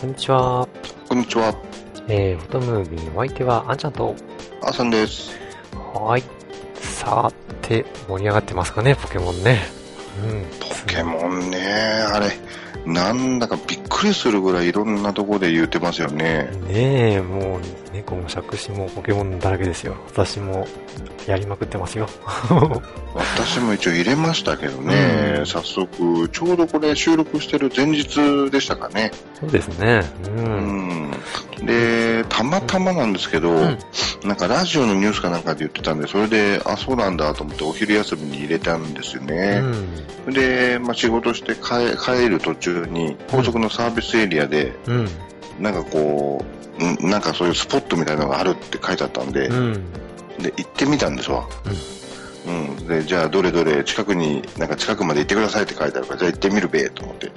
[0.00, 0.66] こんにちは。
[1.10, 1.54] こんにちは、
[2.08, 4.16] えー、フォトムービーのお相手は、あんちゃんと。
[4.62, 5.38] あさんです。
[5.92, 6.22] はい。
[6.74, 9.60] さて、盛り上がってますかね、ポケモンね。
[10.24, 10.44] うん。
[10.58, 11.60] ポケモンね、
[12.14, 12.30] あれ、
[12.86, 16.50] なんだかびっくりするぐらいいろんなとこで言ってますよね。
[16.66, 19.96] ねえ、もう、猫も杓子もポケモンだらけですよ。
[20.08, 20.66] 私も、
[21.26, 22.08] やりまくってますよ。
[23.14, 29.10] 私も一応入れましたけどね、うん早速、ちょうどこれ収録してる前日でしたかね。
[29.38, 30.02] そうですね。
[30.26, 30.28] う。
[30.28, 31.66] うんん。
[31.66, 33.78] で、たまたまなんですけど、ん
[34.24, 39.60] なんかラジオのニュースかなんかで言ってたんで、それで、あ、そうなんだと思ってお昼休みに入れたんですようね。
[39.60, 40.32] ん。
[40.32, 45.08] で、まあ、仕事して帰帰る途中に、高速のサービスエリアで、うん。
[45.58, 46.44] なんかこ
[46.78, 49.72] う、んなんかそういうスポットみたいなのがあるって書いてあったんで、うん。
[50.38, 51.46] で、行ってみたんですわ。
[52.46, 52.86] うん。
[52.86, 57.30] で、じゃあどれどれ近くに、なんか近くまで行ってくださいって書いてあるから、じゃあ行ってみるべ、と思って。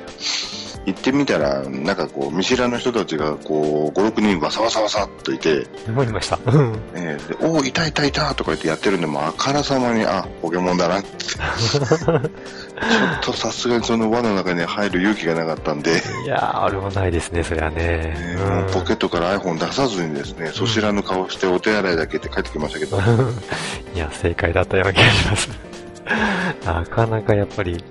[0.85, 6.39] 行ってみたら、なんかこう、見知らぬ人たちが、こう、5、6人わさわさわさっといて、思いました。
[6.45, 6.75] うん。
[6.93, 11.09] えーで、おーいたいたいたとか言ってやってるんで、もうあからさまに、あ、ポケモンだなって。
[11.23, 15.91] ちょっとさすがにその輪の中に入る勇気がなかったんで、
[16.25, 17.75] いやー、あれはないですね、そりゃね。
[17.79, 22.97] えーもうポケットから iPhone 出さずにですね、そ知らぬ顔してお手洗いだけって帰ってきましたけど、
[23.95, 25.72] いや、正解だったような気がします。
[26.65, 27.83] なかなかやっぱり、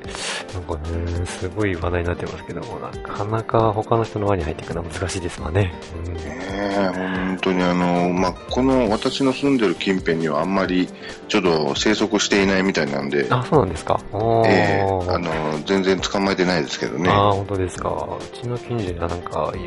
[0.53, 5.73] なんかね、すごい話題になってますけども、なかなか他の人の輪に入っていくのは難しいですわね。
[6.07, 10.89] うんねえ本当にあの、まあ、この私の住んでる近辺にはあんまり
[11.29, 13.99] ちょっと生息していないみたいなんで、あ、そうなんですか？
[14.47, 15.31] ええあの、
[15.67, 17.09] 全然捕まえてないですけどね。
[17.11, 17.89] あー本当ですか。
[17.89, 19.61] うちの近所にはなんか、いっ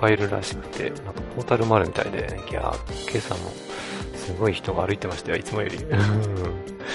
[0.00, 1.02] ぱいいるらしくて、なんか
[1.36, 2.72] ポータルもあるみたいで、いや、
[3.10, 3.52] 今朝も
[4.28, 5.76] すごい人が歩いてましたよ、いつもより。
[5.76, 5.98] うん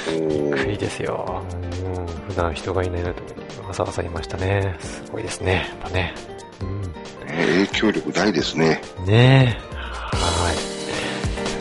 [0.06, 1.44] おーいいですよ。
[1.84, 4.76] うん、普段人がいないなとこにわざわざいましたね。
[4.80, 5.68] すごいですね。
[5.82, 6.14] やっぱね。
[6.62, 6.94] うん。
[7.26, 8.82] 影響力大ですね。
[9.08, 10.16] ねえ。
[10.16, 10.56] はい。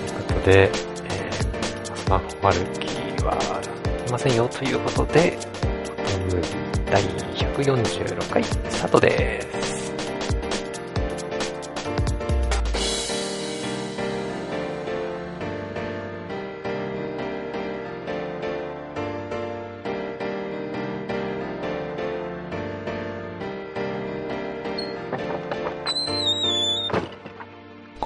[0.09, 3.39] ということで、えー、スマホ歩きは
[4.07, 5.39] いませんよということで、
[6.91, 9.62] 第146回スタートです。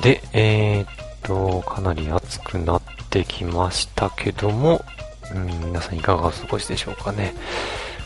[0.00, 0.88] で、えー、っ
[1.22, 4.84] と、かなり暑くなってきましたけども、
[5.34, 7.34] うん、皆さんいかがお過ごしでしょうかね。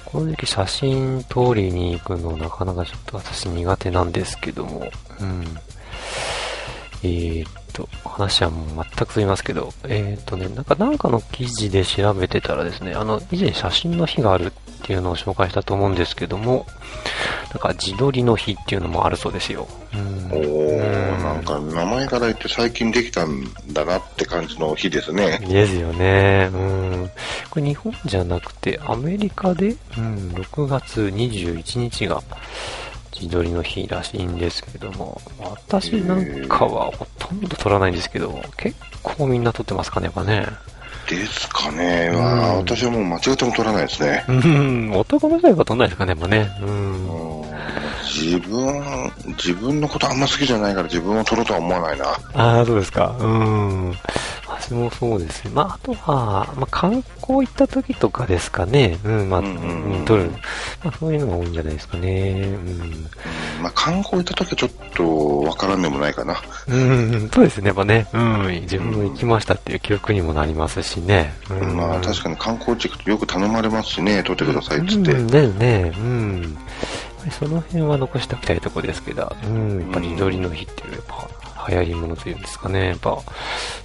[0.04, 5.44] この時期写真撮りに行くのなかなかちょっと私苦手なんですけども、うん。
[7.04, 16.66] えー、っと、話はもう全く飛びますけど、えー、っとね、なんかなんかの記事で調べてたらですね、あの、以前写真の日があるっていうのを紹介したと思うんですけども、
[17.52, 19.68] なんか自撮りの日っていうのもあるそうですよ。
[19.94, 25.38] うんおーなんか名前から言って最近できたんだなって感じの日ですね。
[25.40, 26.50] ですよね。
[26.52, 27.10] うん。
[27.50, 32.22] これ日本じゃなくてアメリカで、うん、6月21日が
[33.14, 40.46] 自撮りの日らしいんですけども、私なんかはほとんど撮らないんですけど、結構みんな撮ってますかね、やっぱね。
[41.08, 42.10] ですかね。
[42.12, 44.24] まあうん私はもう間違っても取らないですね。
[44.28, 46.50] うん、男の人は撮んないですかね、やっぱね。
[46.60, 47.41] うん。
[48.12, 52.06] うん自分、自分のことあんま好きじゃないから自分を取ろうとは思わないな。
[52.34, 53.16] ああ、そうですか。
[53.18, 53.94] うん。
[54.46, 55.50] 私もそうですね。
[55.54, 58.98] まあ、あとは、まあ、観光行った時とかですかね。
[59.04, 60.30] うん、まあ、ううんうんる。
[60.84, 62.42] まあ、そういうのが多いんじゃないですかね。
[62.42, 63.06] うん。
[63.62, 66.42] まあ観光行った時はちょっとわからんでもないかな。
[66.68, 67.68] うん、そうですね。
[67.68, 71.32] やっぱね、うん、自分も行きましたっていう記憶にもなりますしね。
[71.50, 75.12] うん、まあ確かに観光地行くとよく頼まれますしね、撮ってくださいっつって。
[75.12, 76.58] うん、ねね、うん。
[77.22, 82.88] ぱりその辺は残しておきたいところですけど、うん、やっぱり自撮りの日っていう、やっぱ流行り物というんですかね。
[82.88, 83.18] やっぱ、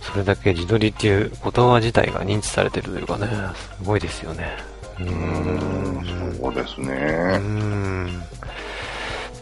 [0.01, 3.27] それだけ自撮りっていう言葉自体が認知されてるというかね、
[3.79, 4.57] すごいですよね。
[4.99, 7.37] うん、そうですうね。
[7.37, 8.23] ん。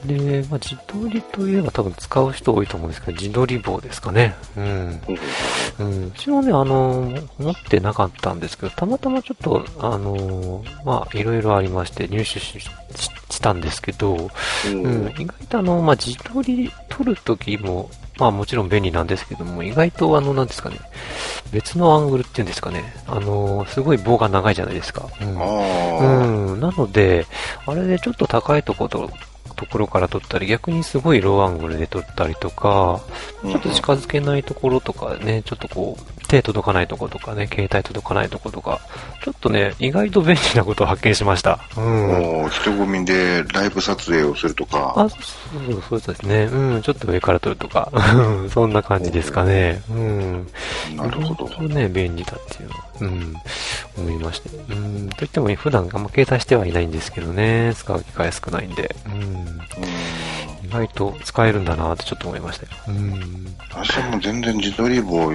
[0.06, 4.36] で、まあ、自撮りといえば多分使う人多いと思うんですけど、自撮り棒ですかね。
[4.58, 5.02] うん。
[5.80, 12.60] うん、うちはね、あの、持ってなかったんですけど、たまたまちょっと、あの、まあ、いろいろありまして入手し
[13.36, 14.30] ししたんですけど、
[14.68, 14.84] うん。
[14.84, 20.80] うん、意外とあの、まあ、自撮り撮るときも、まあもちろん便利なんですけども、意外とあの、なんですかね、
[21.52, 25.08] 別のアングルっていうんですかね、あの、すごい棒が長いじゃないですか。
[25.22, 26.54] うん。
[26.54, 27.28] うん、なので、
[27.68, 29.12] あれでちょっと高いところ
[29.56, 33.02] ところから撮ったり、逆にすごいローアングルで撮ったりとか、
[33.44, 38.82] ちょっと近づけないところとかね、ちょっとこう、手届かないところとかね、携帯届かないところとか、
[39.24, 41.60] ちょっとね、意外と便利なことを発見しました。
[41.78, 41.82] う
[42.46, 42.50] ん。
[42.50, 46.44] 人混みでライブ撮影をするとか、あ、そうそうそうですね。
[46.52, 47.92] うん、ちょっと上から撮るとか、
[48.52, 49.82] そんな感じですかね。
[49.90, 50.48] うん。
[50.96, 53.36] なるほどね、便利だっていうのは、うん、
[53.98, 54.50] 思いまして。
[54.50, 59.62] うん、といっても普段あんま携帯してはいないんですけどね、使う機会少ないんで、うん、うん
[60.66, 62.72] 意外と使えるんだなってちょっと思いましたよ。
[62.88, 63.56] うん。
[63.70, 65.32] 私はもう全然自撮り棒、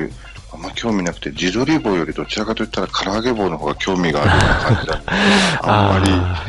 [0.52, 5.02] あんま興味なくて、自撮り棒よりどちらかといったら唐揚げ棒の方が興味があるような感じだ。
[5.62, 6.44] あんまり、あ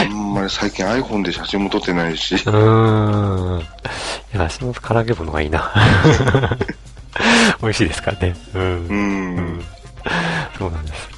[0.00, 3.60] あんまり最近 iPhone で写真も撮ってないし、ーうーん。
[3.60, 3.64] い
[4.32, 5.72] や、足の唐揚げ棒の方がいいな。
[7.62, 8.36] 美味しいですからね。
[8.54, 8.66] うんう。。
[8.66, 9.64] うんん
[10.58, 11.08] そうなんです。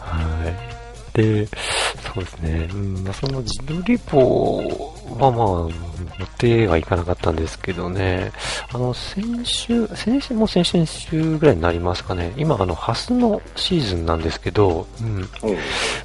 [0.00, 0.74] はい。
[1.16, 2.68] で、そうですね。
[2.72, 5.84] うん、まあその自撮り棒はまあ、
[6.18, 8.32] 持ってはいかなかったんですけどね。
[8.72, 12.32] あの、先週、先週、もう先々週ぐらいになりますかね。
[12.36, 15.16] 今、あの、ハスのシーズンなんですけど、うん。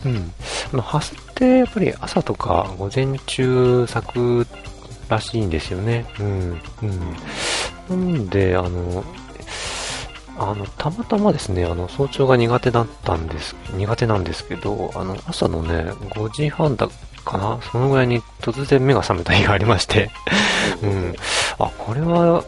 [0.06, 0.34] うん。
[0.74, 4.48] あの、ハスってやっぱり朝とか午前中咲く
[5.08, 6.06] らしいんですよね。
[6.20, 6.62] うん。
[7.90, 8.12] うん。
[8.14, 9.04] なんで、あの、
[10.40, 16.88] あの、たまたまですね、あの、早朝が苦手だったんです、苦手なんですけど、あの、朝のね、5時半だ
[17.26, 20.10] かなそのぐらいに突然目が覚めた日がありまして、
[20.82, 21.16] うん。
[21.60, 22.44] あ、これは、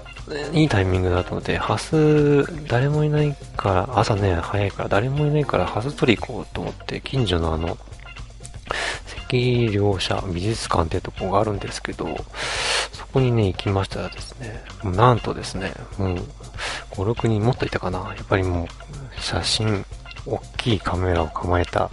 [0.54, 7.78] いいタイミングだと思って、ハス、誰もいないから、朝ね、早いから誰もいないから、ハス取り行こうと思って、近所のあの、
[9.32, 12.06] 赤稜社美術館ってとこがあるんですけど、
[12.92, 16.18] そこにね、行きましたらですね、なんとですね、もう、
[16.92, 18.00] 5、6人もっといたかな。
[18.00, 19.86] やっぱりもう、写真、
[20.26, 21.90] 大きいカメラを構えた、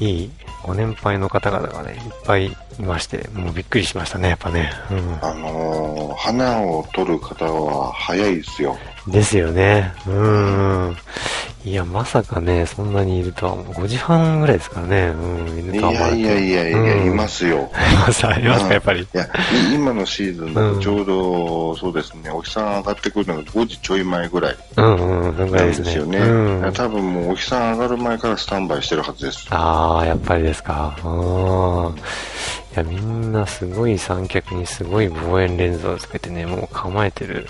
[0.00, 0.30] いい
[0.62, 4.72] ご年配の方々がね、いっぱいいまして、もうびっくりしましたね、やっぱね。
[4.90, 5.18] うん。
[5.22, 8.76] あのー花を撮る方は早いですよ。
[9.08, 9.92] ですよね。
[10.06, 10.96] うーん。
[11.64, 15.08] いや、まさかね、そんなにいるとは、5時半ぐらいですからね。
[15.08, 17.58] うん、いいるとは思わなくてやいやいやいや、うんいますよ。
[17.92, 19.00] います、ありますか、やっぱり。
[19.00, 25.76] いや、い今のシーズンだとちょうど、そうですね、お日さん上がってくるのが5時ちょい前ぐらいうんうん、そんぐらない。
[25.76, 26.18] ですよね。
[26.18, 26.72] うん。
[26.72, 29.46] 多分もうお日さん上がる前からスタンバイしてるはずです。
[29.50, 30.96] ああ、やっぱりですか。
[31.04, 31.96] うん。
[31.96, 31.98] い
[32.76, 37.48] や、みんなすごい三脚にすごい望遠レンズをつけてね、もう構えてる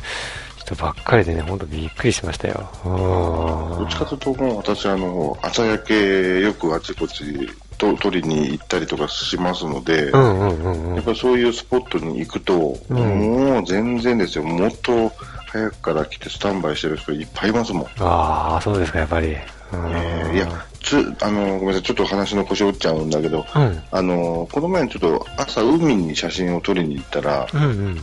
[0.66, 2.68] 人ばっかりでね、ほんとびっくりしましたよ。
[2.84, 3.78] うん。
[3.78, 7.24] どっちかというと、もう私、あの、朝焼けよくあちこち
[7.78, 10.94] と取りに行ったりとかしますので、うんうんうんうん。
[10.96, 14.44] やっぱりそういうスポットに行くと、うんもう全然ですよ。
[14.44, 15.12] もっと
[15.46, 17.86] 早くから来てスタンバイしてる人いっぱいいますもん。
[18.00, 19.29] ああ、そうですか、やっぱり。
[19.29, 19.34] うん。
[19.91, 23.82] えーいや、つ、あの、ごめんなさい、ちょっと話の腰折っちゃうんだけど、うん。
[23.91, 28.00] あの、この前ちょっと朝海に写真を撮りに行ったら、うんうん。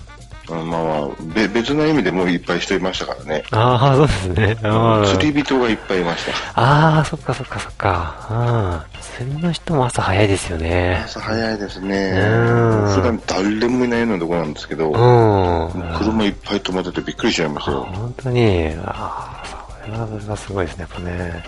[0.49, 3.43] うんまあまあ、べ別な意味でもういっぱい人いましたからね。
[3.51, 4.57] ああ、そうですね。
[4.63, 6.61] うん釣り人がいっぱいいました。
[6.61, 8.83] ああ、そっかそっかそっか。
[9.23, 9.31] うん。
[9.31, 11.01] そんな人も朝早いですよね。
[11.05, 12.11] 朝早いですね。
[12.15, 15.97] うん普段誰もいないようなところなんですけど、うん。
[15.97, 17.81] 車いっぱい止まっててびっくりしちゃいましたあよ。
[17.93, 19.43] 本当に、ああ、
[19.85, 21.43] それは、それはすごいですね、やっぱね。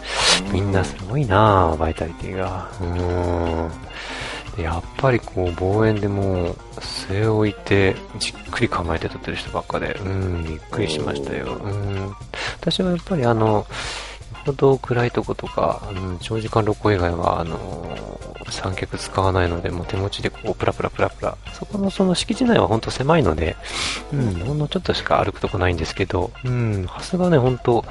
[0.52, 2.70] みんなすごいなバイタリティが。
[2.82, 3.72] うん。
[4.58, 11.56] やっぱりこう、望遠でもう、据え置いて、じっくり構えて撮ってる人ばっかで、うん、びっくりしましたよ。
[11.56, 12.14] うん。
[12.60, 13.66] 私はやっぱりあの、
[14.46, 18.16] ほど暗いとことか、うん、長時間録音以外は、あの
[18.52, 21.38] 三脚使わないので、もう手持ちでこう、プラプラプラプラ。
[21.54, 23.56] そこのその敷地内は本当狭いので、
[24.14, 27.84] うん、ほんのちょっとしか歩くとこないんですけど、うん、ハスがね、本当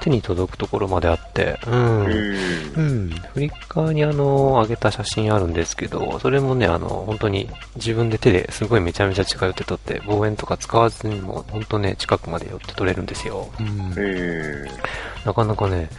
[0.00, 13.48] 手に届くところまであって、うん、うん、フリッカーにあの、上げた写真あるんですけど、それもね、あの、本当に自分で手ですごいめちゃめちゃ近寄って撮って、望遠とか使わずにも、本当ね、近くまで寄って撮れるんですよ。
[13.60, 14.66] うんえ
[15.24, 15.90] なかなかね、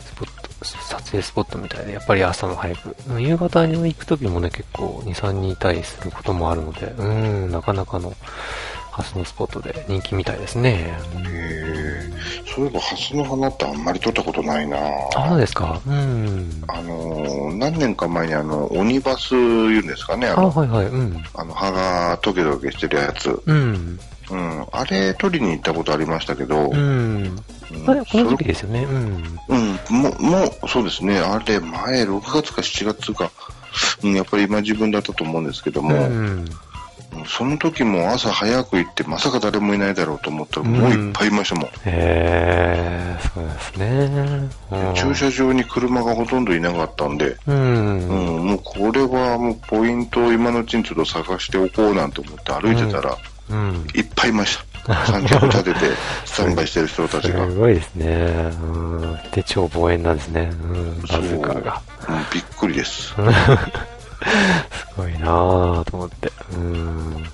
[0.00, 8.14] スポット、撮影スポットみたいで、やっぱり朝の早く、うん夕方に行く時もね、結構2、3人いたりすることもあるので、うん、なかなかの、
[8.90, 10.92] ハスのスポットで人気みたいですね。
[11.14, 12.18] ーえー
[12.58, 14.76] そういえば、ハスの花ってあんまり撮ったことないな
[15.14, 15.80] あ、そうですか。
[15.86, 16.50] うん。
[16.66, 19.38] あのー、何年か前にあの、オニバス言
[19.80, 20.86] うんですかね、ああ、の、はいはい。
[20.86, 21.22] うん。
[21.34, 23.40] あの葉がトゲトゲしてるやつ。
[23.46, 24.00] うん。
[24.30, 24.66] うん。
[24.72, 26.76] あれ撮りに行ったことありましたけど、うん。
[26.76, 26.78] う
[27.24, 27.44] ん
[27.86, 28.84] あれ、この時期ですよね。
[28.84, 29.38] うん。
[29.48, 31.18] うん、もう、もう、そうですね。
[31.18, 33.30] あれ、前、6月か7月か、
[34.02, 36.02] うん、やっぱり今自分だったと思うんですけども、うん。
[36.02, 36.44] うん
[37.26, 41.64] その時も朝早く行って、まさか誰もいないだろうと思ったら、もういっぱいいましたもん。
[41.64, 44.50] へえ、そうですね。
[44.70, 47.38] うん駐車場に車がほとんどいなかったんで、う。
[47.46, 53.16] うんん、もうこれはもうポイントを今のうちにちょっと探しておこうなんて思って歩いてたら、
[53.50, 53.86] うん。
[53.94, 54.68] いっぱいいました。
[55.06, 55.80] 三脚立てて、
[56.24, 57.46] スタンバイしてる人たちが。
[57.46, 58.06] すごいですね。
[58.62, 58.66] う
[59.06, 59.18] ん。
[59.32, 60.50] で、超望遠なんですね。
[60.62, 61.00] うん。
[61.02, 61.82] バズーカーが。
[62.08, 63.14] うん、びっくりです。
[63.14, 63.14] す
[64.96, 66.32] ごいなぁと思って。
[66.54, 67.24] うん。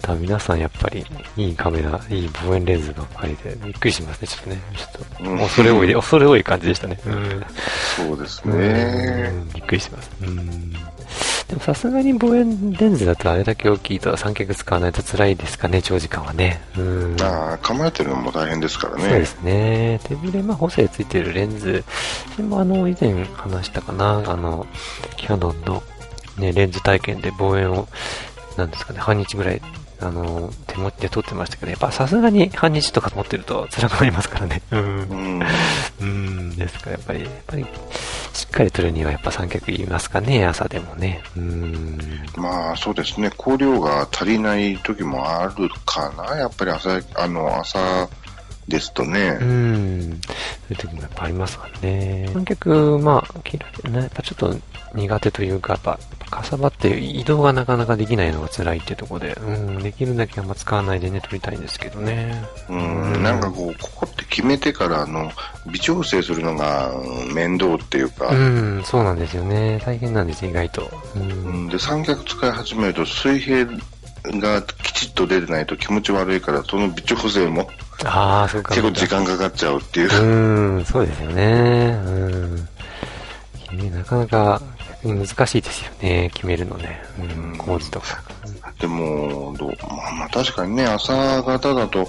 [0.00, 1.04] だ皆さんやっぱり、
[1.36, 4.62] いいカメラ、いい望遠レンズばっかりで、びっくりしますね、ちょっとね。
[4.76, 6.98] ちょっと、うん恐れ多い、恐れ多い感じでしたね。
[7.04, 7.44] うん。
[7.96, 9.28] そうですうね。
[9.30, 10.10] んびっくりします。
[10.22, 10.72] うん。
[11.48, 16.60] でもさすがに望遠レンズだとあれだけ大きいと三脚使わないと辛いですかね、長時間はね。
[16.76, 17.16] うん。
[17.22, 19.02] ああ、構えてるのも大変ですからね。
[19.02, 20.00] そうですね。
[20.04, 21.82] 手ぶれ、まあ、補正ついてるレンズ。
[22.36, 24.66] でも、あの、以前話したかな、あの、
[25.16, 25.82] キャノンの、
[26.36, 27.88] ね、レンズ体験で望遠を、
[28.58, 29.62] なんですかね、半日ぐらい、
[30.00, 34.60] あの、手持ちで撮ってましたけど、やっぱさすがに半日とか持ってると辛くなりますからね。
[34.70, 35.14] うんう。
[35.14, 35.42] ん。
[36.00, 37.66] うん、ですから、やっぱり、やっぱり、
[38.38, 41.20] しっかり撮るにはやっぱ三脚いりますかね、朝でもね。
[41.36, 41.98] うん。
[42.36, 48.08] まあそうですね、光量が足りない時もあるかな、やっぱり朝、あの、朝
[48.68, 49.44] ですとねう。
[49.44, 50.20] ん。
[50.22, 50.32] そ
[50.70, 52.30] ういう時もやっぱありますからね。
[52.32, 54.56] 観客、まあ、嫌いね、やっぱちょっと
[54.94, 55.98] 苦手というか、やっぱ、
[56.30, 62.44] かさばって移動がなかなかできないのが辛いってところで、うん、できるだけあんま使わないでね、撮りたいんですけどね。
[62.68, 65.30] うん、なんかこう、ここって決めてから、あの、
[65.70, 69.80] 微調整するのがうん面倒っていうか、うん、そうなんですよね。
[69.84, 70.90] 大変なんです、意外と。
[71.16, 71.18] う。
[71.18, 73.66] うんんで、三脚使い始めると、水平
[74.40, 77.68] がきちっと出てないと気持ち悪いから、その微調整も
[78.04, 78.74] ああ、そうか。
[78.74, 80.22] 結構時間かかっちゃうっていう。
[80.22, 81.98] うん、そうですよね。
[82.04, 82.68] うん。
[83.70, 84.62] 君なかなか
[85.04, 87.00] 難しいですよね、決めるのね。
[87.18, 88.22] うん、工事とか。
[88.80, 92.08] でも、どうまあまあ確かにね、朝方だと、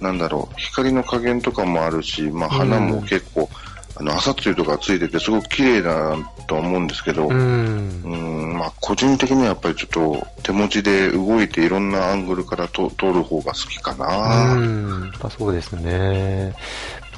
[0.00, 3.48] なんだろう、光の加減とかもあるし、まあ花も結構、
[3.96, 8.58] あの、朝露とかついててすごく綺麗だとは思うんですけど、ううん、ん。
[8.58, 14.54] まあ個人的にはやっぱりちょっと手持ちで動いていろんなアングルからと撮る方が好きかな。
[14.54, 16.54] うん、やっぱそうですね。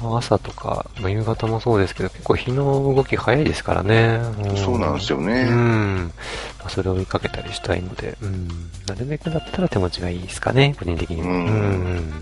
[0.01, 4.19] まあ朝とか、まあ、夕方もそうですけど、結構日の動き早いですからね。
[4.55, 6.11] そうなんですよねうん。
[6.59, 8.47] まあ、それを追いかけたりしたいので、うん。
[8.87, 11.27] なるべくだったら手持ちがいいですかね、個人的には。
[11.27, 12.21] うんうん。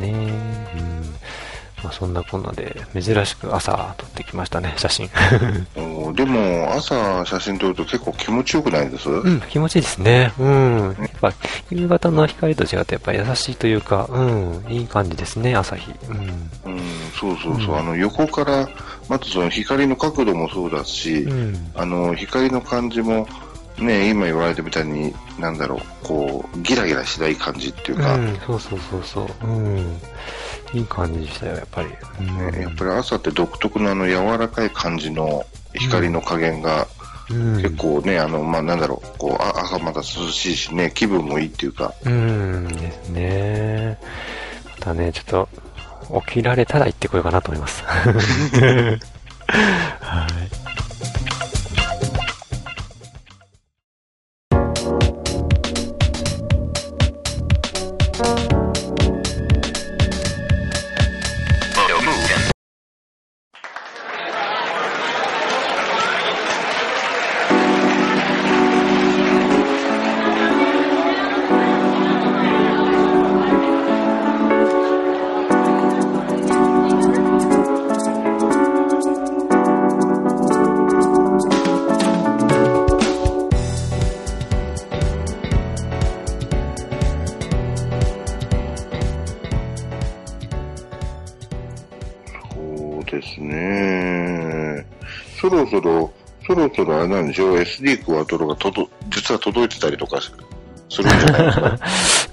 [0.00, 1.14] ねうん。
[1.82, 5.10] まあそんなこんなで、珍しく朝撮ってきましたね、写真。
[5.76, 10.32] おでも朝写真撮ると結構気持ちよくないです、うん、気持ちいいですね。
[10.38, 10.96] うん。
[10.98, 11.32] やっぱ、
[11.70, 15.92] 夕方の光と違って、やっぱ優しいというか、うん、いい感じですね、朝日。
[16.08, 16.16] うん。
[16.72, 16.80] うん、
[17.18, 18.68] そうそうそう、うんあの横から、
[19.08, 21.72] まずその光の角度もそうだし、うん。
[21.74, 23.28] あの光の感じも、
[23.78, 29.46] ね、今言われてみたいに、なんだろう、こう、ギラギラしない感じっていうか、うん、そうそうそうそう。
[29.46, 30.00] うん。
[30.72, 31.88] いい感じでしたよ、やっぱり。
[32.20, 36.88] うんねやっぱり朝って独特のあの柔らかい感じの光の加減が、
[37.30, 43.98] うん、結構ね、あの、まあ、なんだろう、こう、あ朝まだ涼しいしね、気分もいいっていうか、うんですね。
[44.64, 45.48] またね、ちょっと、
[46.26, 47.84] 起きられたら行ってこようかなと思います。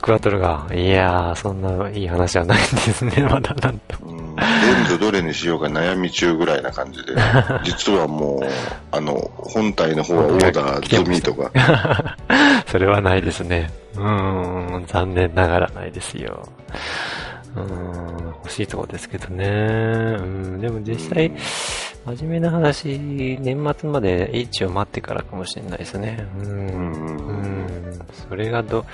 [0.03, 3.97] クワトロが、いやー、そんないい話はないんですね、まだなんと。
[4.05, 4.43] うん、レ
[4.83, 7.13] ンズどれにしようか悩み中ぐらいな感じで、
[7.63, 8.47] 実はもう、
[8.91, 11.49] あの、本体の方はオーダー済みとか、
[12.67, 13.71] それはないですね。
[13.95, 16.49] うーん、残念ながらないですよ。
[17.55, 20.17] うん、欲しいとこですけどね。
[20.19, 21.31] うん、でも実際、
[22.05, 26.27] 真面目な話、年末まで H を待ってからかもしれないですね。
[26.39, 26.47] うん。
[26.47, 27.99] うんうん。
[28.27, 28.85] それがど、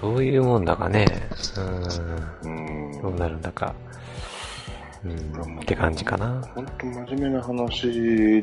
[0.00, 1.06] どういうもんだかね。
[2.44, 3.02] うんうん。
[3.02, 3.74] どうなるんだか。
[5.04, 5.60] うん。
[5.60, 6.42] って感じかな。
[6.54, 7.90] 本当真面目な話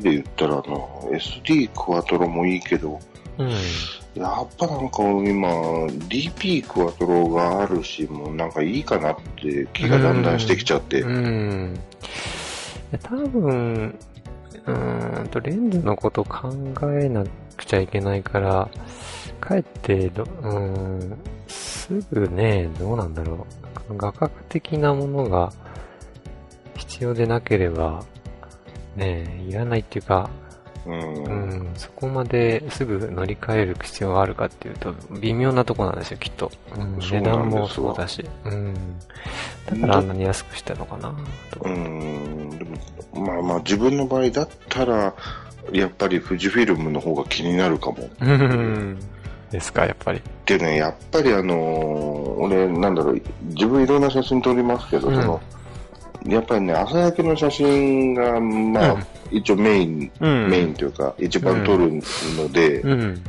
[0.00, 2.98] 言ったら、あの、SD クワトロもいいけど、
[3.38, 3.50] うん。
[4.14, 5.48] やっぱなんか今、
[6.08, 11.02] DP クワトロがあるし、もうなんかいいかなって気がだんだんしてきちゃって。
[11.02, 11.74] うん。
[11.74, 11.78] い
[12.92, 13.98] や多分、
[14.66, 16.52] うーんと、レンズのこと考
[17.00, 17.24] えな
[17.56, 18.68] くちゃいけないから、
[19.40, 23.46] かえってど、うーん、すぐね、どうなんだろ
[23.88, 23.96] う。
[23.96, 25.52] 画角的なものが
[26.76, 28.04] 必要でなければ、
[28.96, 30.30] ね、いらないっていうか、
[30.90, 31.70] うん。
[31.76, 36.50] そこまですぐ乗り換える必要があるかっていうと、微妙なとこなんですよ、きっと。
[36.76, 38.24] うん、値段もそうだし。
[38.44, 38.74] うん。
[39.66, 41.14] だからあんなに安くしたのかな、
[41.50, 41.60] と。
[41.64, 42.50] うん。
[42.50, 45.14] でも、まあまあ自分の場合だったら、
[45.72, 48.08] やっぱり富士フィルムの方が気になるかも。
[48.20, 48.98] うん。
[49.50, 50.22] ですか、やっぱり。
[50.46, 55.40] でね、やっぱりあのー俺、なんだろう、自分いろんな写真撮りますけど、うんその、
[56.26, 62.02] やっぱりね、朝焼けの写真が、まあ、うん一応メイン、うんメインというか、一番撮る
[62.36, 63.22] ので、うん。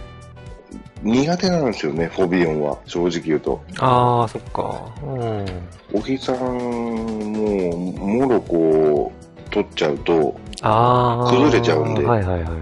[1.04, 3.62] 苦手なんですよね、フォビオンは、正直言うと。
[3.80, 4.92] ああ、そっか。
[5.04, 5.46] うん。
[5.94, 9.12] 小木さん、もう、もろこ
[9.48, 11.32] う、撮っちゃうと、ああ。
[11.32, 12.54] 崩れちゃうんではいはいはいはい。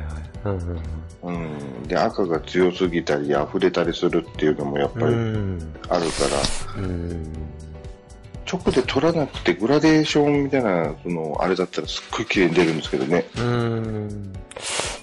[0.46, 0.80] うんうん
[1.22, 5.60] うん、で、赤が強すぎたり、溢れたりするっていうのもやっぱうりん。
[5.90, 7.49] あるから、うん。
[8.52, 13.26] 直で撮らなくてグラデーションみたいな、その、あれだったらすっごい綺麗に出るんですけどね。
[13.38, 14.34] うん。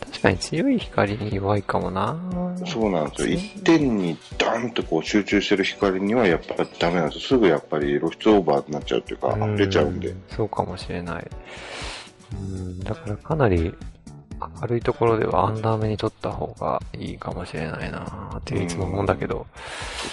[0.00, 2.18] 確かに強い光に弱いかもな。
[2.66, 3.34] そうなんですよ。
[3.34, 7.20] 一点にダンとこう集中してる光にはやっぱりダメなんですよ。
[7.20, 10.14] すぐやっぱり露出オーバーになっちゃうっていうか、溢れちゃうんで。
[10.30, 11.30] そうかもしれない。
[12.32, 12.80] うん。
[12.80, 13.74] だからかなり
[14.60, 19.46] 明るいところではアンダー目に撮った方がいいかもしれないなっていつも思うんだけど。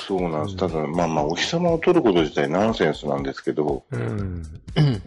[0.07, 0.57] そうなんです。
[0.57, 4.01] ただ、まあまあ、お日様を撮ること自体ナンセンスなんですけど、うん。
[4.01, 4.41] うん、
[4.75, 5.01] うん。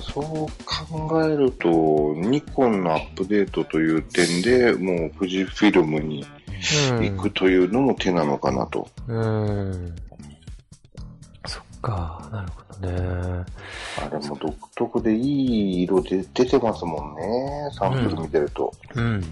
[0.00, 0.24] そう
[0.64, 6.24] 考えると、ニコンのアップデートという点で、もう富士フィルムに
[7.00, 8.88] 行くというのも手なのかなと。
[9.08, 9.94] うん。
[10.08, 10.11] そっ
[11.82, 13.44] か、なるほどね。
[13.98, 18.72] あれも独特でいい色で出てますもんね、サンプル見てると。
[18.94, 19.22] うん。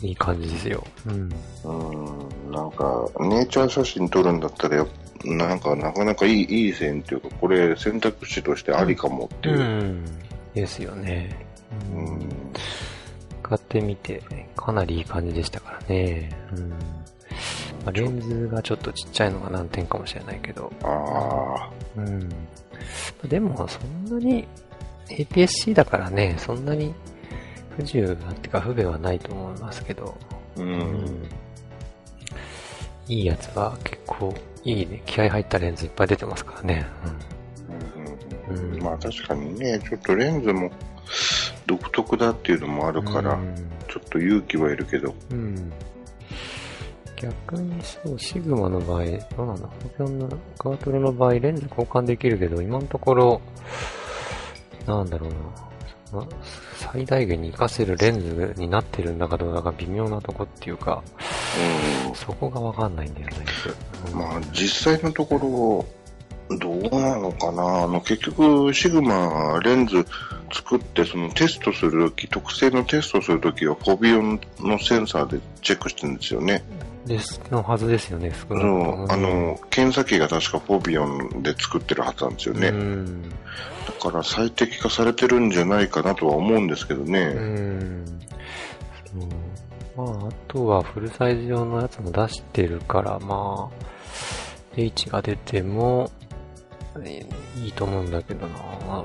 [0.00, 0.84] いい感じですよ。
[1.06, 1.30] うん。
[1.64, 4.86] うん、なんか、ネイチャー写真撮るんだったら
[5.24, 9.62] なんか、なかなかいい、いい線っていうか、これ選択肢としてありかもっていうう。
[9.62, 10.04] ん。
[10.54, 11.46] ですよね。
[11.92, 12.28] ううんん。
[13.42, 14.22] 使ってみて、
[14.56, 16.30] かなりいい感じでしたからね。
[16.52, 16.72] うん。
[17.84, 20.72] まあ、レンズがちょっとちっちゃいのが難点かもしれないけど。
[20.82, 22.28] あうん。
[23.28, 24.46] でも、そんなに、
[25.08, 26.94] APS-C だからね、そんなに
[27.76, 30.16] 不自由なってか不便はないと思いますけど。
[30.56, 30.62] あ、う。
[30.62, 31.28] うん
[33.08, 35.02] いいやつは結構いいね。
[35.06, 36.86] 気合入ったレンズいっぱい出てますからね。
[38.50, 40.70] うんうんまあ確かにね、ちょっとレンズも
[41.66, 43.54] 独特だっていうのもあるから、うん
[43.88, 45.14] ちょっと勇気はいるけど。
[45.30, 45.72] うん。
[47.20, 49.04] 逆にそう、シグマの場合、
[49.36, 49.68] どうなんだ？
[49.68, 53.40] ホキョンのガートルの場合、レンズ交換できるけど、今のところ、
[54.86, 55.36] なんだろうな。
[56.10, 56.28] その
[56.76, 61.02] 最大限に活かせるレンズになってるんだかどうだか微妙なとこっていうか、
[62.14, 63.36] そこがわかんないんだよね。
[64.12, 64.18] うん。
[64.18, 65.86] まあ実際のとこ
[66.48, 70.06] ろ、どうなのかなあの結局、シグマレンズ
[70.50, 76.62] 作って、そのテストするとき、特性のテストするときは、フォビオンのセンサーでチェックしてるんですよね。
[77.06, 82.68] です、のはずですよね、少なくとそうもあの、検査機が確かフォビオンで作ってるはずなんですよね。
[82.68, 83.22] うん。
[83.22, 83.28] だ
[84.00, 87.20] から最適化されてるんじゃないかなとは思うんですけどね。
[87.20, 88.04] うん。
[89.96, 90.04] そう。
[90.04, 93.84] まあ、あとはフルサイズ用のやつも出してるから、まあ、
[94.76, 96.10] H が出ても、
[97.04, 97.24] え
[97.56, 99.04] いいと思うんだけどな、ま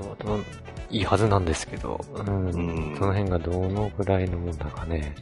[0.90, 2.46] いいはずなんですけど、うん。
[2.46, 5.14] うんその辺がどのぐらいのもんだかね、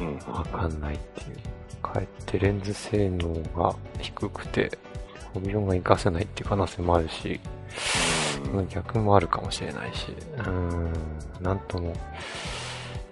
[0.00, 1.36] うんわかんないっていう。
[1.82, 4.70] かえってレンズ性能が低くて、
[5.32, 7.40] フォビオンが活かせないっていう可能性もあるし、
[8.70, 10.92] 逆もあるかもしれないし、うーん、
[11.40, 11.94] なんとも、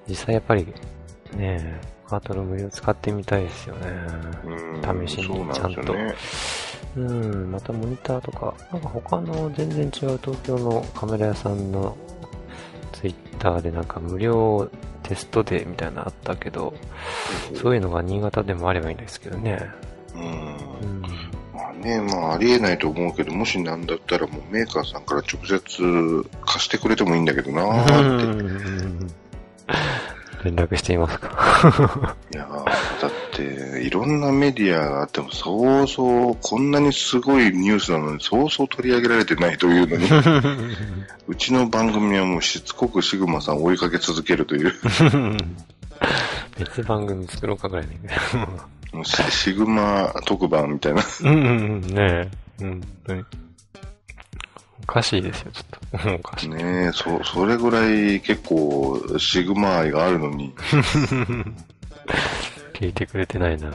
[0.09, 0.67] 実際やっぱり、
[1.37, 1.81] ね
[2.11, 3.87] カートル無料使ってみたいですよね。
[4.45, 5.95] うん試しにちゃんと。
[6.97, 11.97] うん、またモニターとか、なんか他の全然違う東京のカメラ屋さんの
[12.93, 14.69] ツイッターでなんか無料
[15.11, 16.73] テストデーみたいなのあったけど、
[17.61, 19.69] そういうのが新潟でもあればいいんですけどね。
[20.15, 21.03] うんうん。
[21.53, 29.15] まあね、まあ、ありえないと思うけど、もしなんだったらもうメーカーさんから直接貸してくれてもいいんだけどなーって。
[30.45, 32.17] 連絡してみますか。
[32.33, 32.70] いやーだ
[33.41, 40.67] って、いろんなメディアがあっても、そうそう、こんなにすごいニュースなのに、そうそう取り上げられてないというのに、
[41.29, 44.73] うちの番組はもうしつこくシグマさんを追いかけ続けるという、
[46.59, 48.47] 別番組作ろうかぐらいだけど。
[48.93, 51.03] もうシシグマ特番みたいな。
[51.23, 51.43] うんうんう
[51.77, 52.31] ん、ねえ。
[52.59, 53.25] 本当に。
[54.83, 56.15] おかしいですよ、ちょっと。
[56.15, 56.49] おかしい。
[56.49, 60.53] ねえ、そ、それぐらい結構シグマ愛があるのに、
[62.81, 63.69] 聞いてくれてないな。
[63.69, 63.75] ん違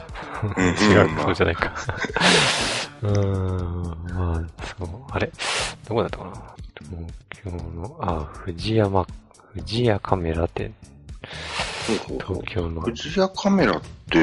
[1.22, 1.72] そうじゃないか。
[3.02, 5.30] うーん、まあ、そう、あれ、
[5.88, 6.32] どこだったかな？
[7.40, 9.06] 東京の、あ、藤山、
[9.54, 10.74] 藤谷カメラ店、
[12.18, 12.82] 東京の。
[12.82, 14.18] 富士屋カメラって、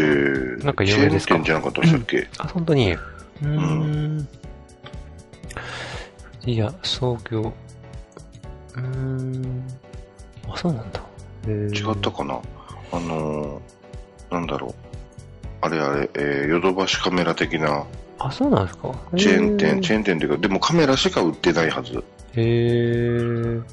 [0.66, 1.36] なんか有名ですか？
[1.36, 2.92] 店じゃなかったでしたっけ、あ、本当に。
[2.94, 4.28] うーん。
[6.42, 7.54] 藤谷創業。
[8.76, 9.64] うーん。
[10.50, 11.00] あ、そうなんだ。
[11.48, 12.36] 違違ったかな？
[12.92, 13.62] あのー、
[14.34, 14.74] なんだろう。
[15.62, 17.86] あれあれ、えー、ヨドバシカメラ的な
[18.20, 18.94] あ、そうなんですか？
[19.18, 21.94] チェーン店、チェェーン店っていうか、でもカメラしか売ってないはず。
[21.94, 22.02] 違っ
[22.36, 23.64] へー。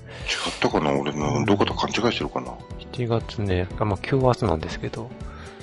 [0.60, 0.92] たかな？
[0.92, 2.52] 俺の、どこと勘違いしてるかな
[2.92, 5.10] ？7月ね、あまあ、今日明日なんですけど、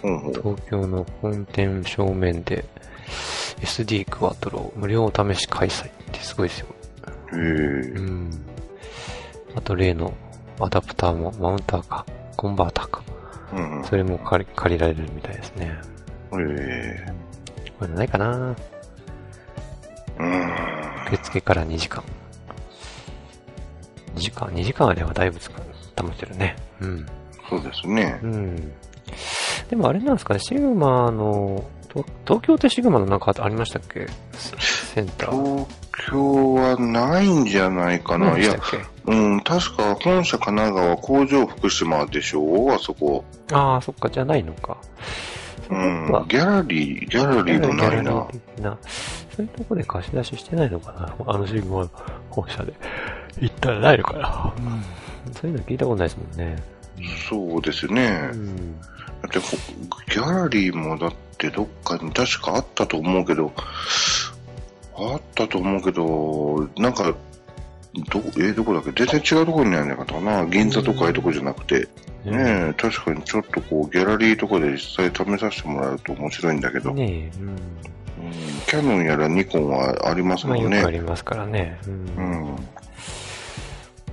[0.04, 0.34] うんうん。
[0.34, 2.66] 東京の本店正面で
[3.62, 6.68] SD クワトロ無料お試し開催ってすごいですよ。
[7.34, 8.02] へえう。
[8.02, 8.32] ん。
[9.56, 10.14] あと例の
[10.60, 12.06] アダプターもマウンターか、
[12.36, 13.02] コンバーターか。
[13.54, 13.84] うんうん。
[13.86, 15.78] それも借り借りられるみたいですね。
[16.30, 16.38] こ
[17.86, 18.56] れないかな
[20.20, 20.52] うん。
[21.08, 22.04] 受付から2時間。
[24.16, 25.62] 2時間 ?2 時間あればだいぶつか
[26.02, 26.56] 保てるね。
[26.82, 27.06] うん。
[27.50, 28.28] そうですねう。
[28.28, 28.74] ん。
[29.70, 34.08] でもあれなんですかね、シグマの、と東京ってシグマのなんかありましたっけ？
[34.88, 35.66] センター。
[35.92, 38.38] 東京はないんじゃないかな。
[38.38, 38.56] いや
[39.06, 42.74] うん、確か本社神奈川工場福島でしょ？
[42.74, 43.24] あそこ。
[43.52, 44.78] ああ、そっか、じゃないのか。
[45.68, 46.08] そうん。
[46.28, 48.28] ギャラリー、ギャラリーもないな。
[48.62, 48.78] な。
[49.36, 51.16] そういうとこで貸し出ししてないのかな？
[51.26, 51.90] あのシグマの
[52.30, 52.74] 本社で。
[53.40, 54.54] 行ったらないのかな？
[55.26, 55.34] うん。
[55.34, 56.64] そういうの聞いたことないですもんね。
[57.30, 58.30] そうですね。
[58.34, 58.80] うん。
[58.80, 58.84] だ
[59.28, 59.58] ってほ、
[60.10, 63.52] ギャラリーもだってどっかに確かあったと思うけど、
[64.98, 67.14] あったと思うけど、なんか、
[68.12, 68.92] ど、えーどこだっけ？
[69.06, 70.46] 全然違うところにあるんじゃないかな？
[70.46, 71.88] 銀座とかああいうとこじゃなくて。
[72.26, 72.34] ね
[72.70, 77.50] え、確かにちょっとこう、ギャラリーとかで実際試させてもらうと面白いんだけど、ねえ、うん。
[77.50, 77.58] うん
[78.68, 80.78] キャノンやらニコンはありますまあもんね。
[80.78, 81.80] よくありますからね。
[81.88, 81.90] う。
[81.90, 81.96] うん
[82.56, 82.56] ん。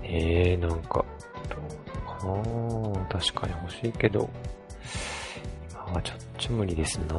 [0.05, 1.05] ええなんか、
[1.49, 3.07] どうかな？
[3.21, 4.29] 確かに欲しいけど、
[5.73, 6.17] 今はちょっ
[6.47, 7.17] と無理ですな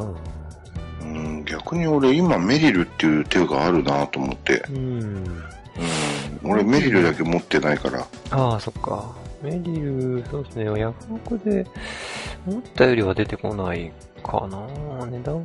[1.06, 4.64] うん、逆に俺今メリルっていう手があるなと思って。
[4.70, 4.78] うん。
[5.02, 5.44] うん。
[6.44, 8.08] 俺メリルだけ持ってないから。
[8.32, 9.16] ああ、そっか。
[9.42, 10.66] メリル、そうですね。
[10.80, 11.66] ヤフオクで
[12.48, 13.92] 思ったよりは出てこない
[14.24, 15.06] かな。
[15.06, 15.36] 値段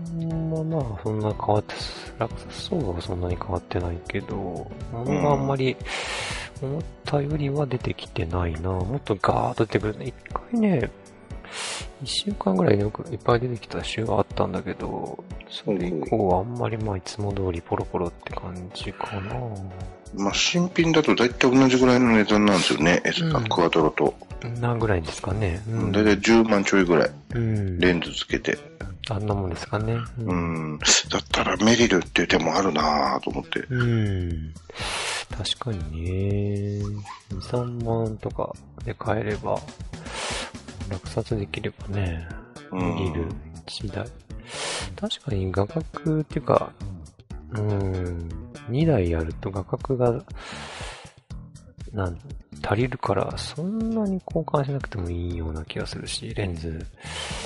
[0.51, 1.75] はまあそんな変わって、
[2.19, 5.77] 落札相場はそんなに変わってないけど、物があんまり
[6.63, 8.71] 思ったよりは出てきてないな。
[8.71, 9.97] もっとガーッと出てくる。
[10.03, 10.91] 一回ね、
[12.03, 19.35] 一週間ぐらいよくいっぱい出てきた週があったんだけど、それ以降はあんまりまあいつも通りポロポロって感じかな。
[20.15, 24.15] まあ、新品だと大体同じぐらいの値段なんですよね、S うんクワトロと。
[24.61, 25.63] 何ぐらいですかね。
[25.69, 27.79] う大体10万ちょいぐらい、うん。
[27.79, 28.59] レンズつけて。
[29.09, 29.95] あんなもんですかね。
[30.19, 30.79] ううん。
[30.79, 33.61] だったらメリルっていう手もあるなぁと思って。
[33.71, 34.55] うん。
[35.37, 36.85] 確かにね。
[37.31, 38.53] 2、3万とか
[38.85, 39.59] で買えれば、
[40.91, 42.29] 落札できればね、
[42.71, 43.27] うん見る
[43.67, 44.07] 1台。
[44.97, 46.73] 確かに画角っていうか、
[47.53, 48.29] うん、
[48.69, 50.23] 2台やると画角が、
[51.93, 52.19] なん、
[52.63, 56.87] 足りるから、そんなに交換しなくてもいいような気がするし、レンズ。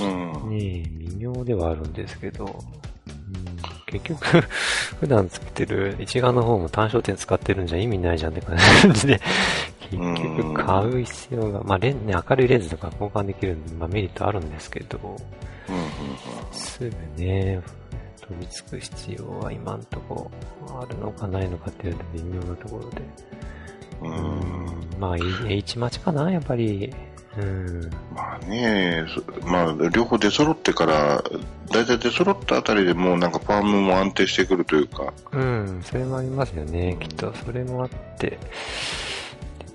[0.01, 0.05] う
[0.47, 0.51] ん。
[0.51, 4.41] ねえ、微妙ではあるんですけど、うん、結局、
[5.01, 8.59] 普段つけてる一眼の方も単焦点使ってるんじゃ意味ないじゃんって感
[8.93, 9.21] じで、
[9.91, 15.89] 結局買う必要が、まあレン、ね、明るいレンズとか交換できるんで、まあメリットあるんですけど、うんうん
[16.53, 17.61] すぐね、
[18.21, 20.31] 飛びつく必要は今んとこ
[20.81, 23.03] あるのかないのかっていうと微妙なところで。
[24.03, 24.11] うん。
[24.11, 24.67] うん。
[24.67, 25.17] うん、まあ
[25.49, 26.93] H 待ちかな、やっぱり。
[27.37, 27.91] うん。
[28.15, 31.23] まあね、そまあ、両方出揃ってから、
[31.71, 37.33] 大体出揃ったあたりでもうなんかファームも安定してくるというか、うん、それもありますよね、きっと。
[37.45, 38.39] それもあって、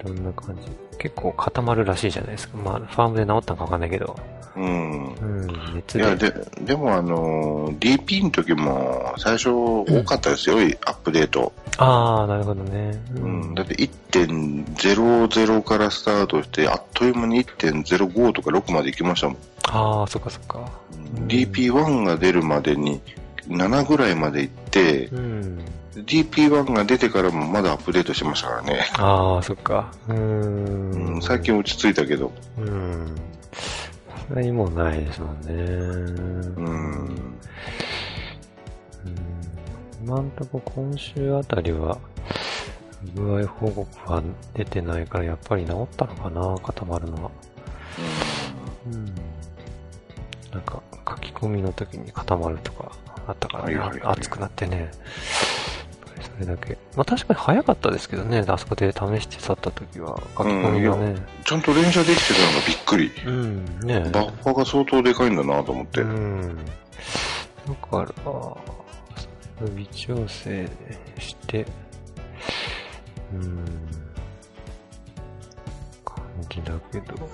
[0.04, 0.62] どんな感じ
[0.98, 2.58] 結構固まるらしいじゃないですか。
[2.58, 4.16] まあ、ファームで治ったのかわかんないけど。
[4.56, 5.14] うん。
[5.14, 5.78] うん。
[5.78, 11.54] 熱いや、で、でもあの、DP の時も最初多かったですよ、アップデート。
[11.78, 13.02] ああ、なるほどね。
[13.16, 19.38] ううん、だって1.00からスタートして、あっという間に1.05とか6まで行きましたもん。
[19.64, 20.60] ああ、そっかそっか。
[21.18, 23.02] うん DP1 が出るまでに
[23.48, 25.60] 7ぐらいまで行って、うん。
[26.06, 28.86] DP1 が出てからもまだアップデートしてましたからね。
[28.98, 29.92] ああ、そっか。
[30.08, 32.32] うんん、最近落ち着いたけど。
[32.58, 33.16] うん。
[34.28, 35.54] それにもうないですもんね。
[35.54, 35.56] う
[36.58, 37.40] うんん。
[40.04, 41.98] 今んとこ今週あたりは、
[43.16, 47.32] 具合報告は出てないから、やっぱり治ったのかな、固まるのは。
[48.88, 49.06] うん。
[50.52, 52.92] なんか、書き込みの時に固まるとか
[53.28, 54.92] あったからね、はいはいはい熱くなってね。
[56.22, 56.78] それだけ。
[56.96, 61.16] まあ確かに早かったですけどね、あそこで試して去った時は、書き込みがね。
[61.46, 63.12] ちゃんと連射できてたのがびっくり。
[63.26, 66.02] うん、ねバッファが相当でかいんだなと思って。
[66.02, 66.58] うん。
[67.68, 68.06] だか
[69.62, 70.70] ら、微調整
[71.18, 71.66] して、
[73.34, 73.66] うん、
[76.06, 77.30] 感じだけど、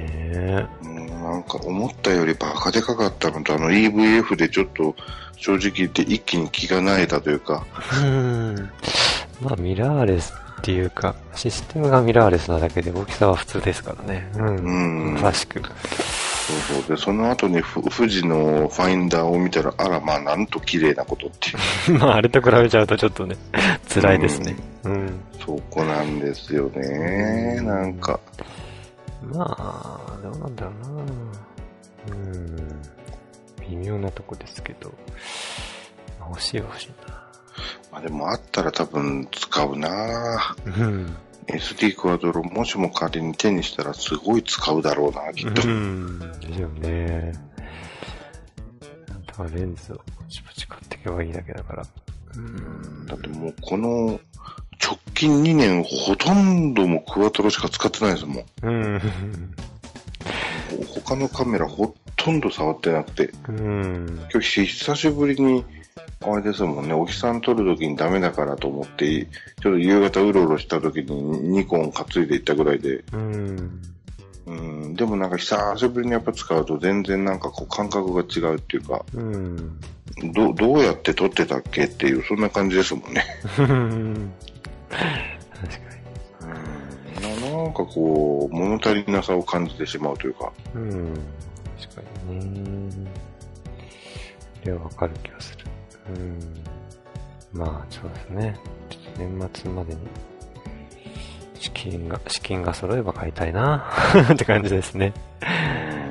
[0.00, 0.66] ねえ。
[0.84, 4.94] うんなんか思ったよりバカでかかったのと、あの EVF でちょっと
[5.36, 7.64] 正直言って一気に気が慣れたというか、
[8.02, 8.70] うん。
[9.40, 14.30] まあ、ミラーレスっていうか、システムがミラーレスなだけで大きさは普通ですからね。
[14.34, 15.14] うん。
[15.16, 15.60] うんしく。
[15.60, 21.98] そうそうで、その後にふ富士のファインダーを見たら、あらまあなんと綺麗なことっていう。
[22.00, 23.36] まあ、あれと比べちゃうとちょっとね、
[23.88, 24.56] 辛いですね。
[24.84, 27.60] うんそこなんですよね。
[27.62, 28.20] なんか、
[29.22, 32.82] まあ、どうなんだろうなうん。
[33.68, 34.92] 微妙なとこですけど。
[36.30, 36.90] 欲しい欲しい
[37.90, 41.16] まあでもあったら多分使うななうん。
[41.48, 45.66] SD クワドロもしも仮に手にしたらすごい使うだろうな、きっと。
[45.66, 46.18] うん。
[46.40, 47.32] ですよね。
[49.10, 51.86] あとはレンズをポチポチ買っていけばいいだけだから。
[52.36, 53.06] うん。
[53.06, 54.20] だってもうこの
[54.82, 58.44] 直近2年ほとんどもうクワトロしか使ってないですもん。
[58.62, 59.00] うん。
[61.04, 63.30] 他のカメラほとんど触ってなくて。
[63.48, 64.28] うん。
[64.32, 65.64] 今日久しぶりに、
[66.22, 69.26] あれですもんね、お日さん撮るときにダメだからと思って、
[69.62, 73.82] ちょっと夕方うろうろしたときにニコン担いでいったぐらいで、うん。
[74.46, 79.78] うん、でもなんか久しぶりにやっぱ使うと全然なんかこう感覚が違うっていうか、うん。
[80.32, 83.24] どどうやって撮ってたっけっていう、そんな感じですもんね。
[84.90, 86.54] 確かに。
[87.20, 91.14] うん、ななんかこう、物足りなさを感じてしまうというか、うん。
[91.80, 93.10] 確かにね。
[94.60, 95.64] それはわかる気がする。
[96.14, 96.38] うん。
[97.52, 98.60] まあ、そうですね。
[98.88, 100.00] ちょっと年末までに、
[101.54, 103.86] 資金が、資金が揃えば買いたいな
[104.32, 105.12] って感じですね。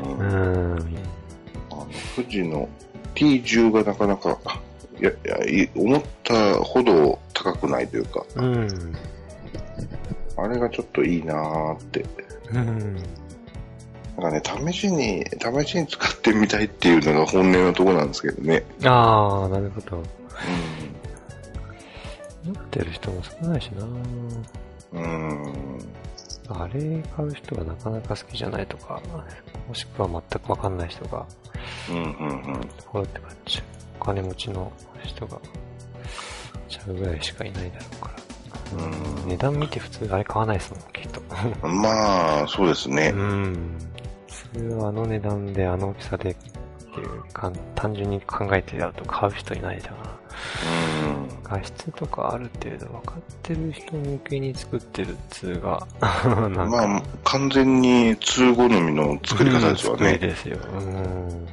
[0.03, 0.79] うんうん。
[1.71, 2.67] あの富士の
[3.15, 4.37] T10 がなかなか、
[4.99, 8.67] いや、いやい思ったほど高くないというか、うん。
[10.37, 12.05] あれがちょっといいなーって。
[12.51, 12.95] うん。
[14.17, 18.63] なんかね、試しに、試しに使ってみたいっていうのが本音のところなんですけどね。
[18.83, 19.97] ああ、なるほど。
[19.97, 20.03] う
[22.45, 24.45] 持ってる人も少ないしなん。
[24.93, 25.79] うん。
[26.49, 29.01] あれ買う人がなかなか好きじゃないとか、
[29.67, 31.25] もしくは全くわかんない人が、
[31.89, 32.05] うん、うん、う
[32.57, 32.69] ん。
[32.87, 33.63] こうやって買っちゃう。
[34.01, 34.71] お金持ちの
[35.03, 35.39] 人が、
[36.69, 38.19] ちゃうぐらいしかいないだろうから。
[38.83, 41.21] うん値段見て普通あれ買わないですもん、きっと。
[41.67, 43.17] まあ、そうですねう。
[43.17, 43.77] ん。
[44.53, 50.09] 普通はあの値段であの大きさでっていうか、単純に考えてやると買う人いないだろうな。
[51.07, 51.43] うん。
[51.43, 60.17] 画質とかある程度分かってる人向けに作ってるっつうが、 まあ、完全に通好みの作り方ですようん作りね。
[60.19, 60.57] ですよ。
[60.71, 61.47] うん。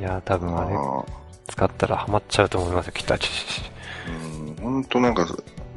[0.00, 1.04] いや、多分あれあ
[1.48, 3.14] 使ったらハマっちゃうと思いますよ、きっと。
[4.76, 5.26] うん、本当なんか、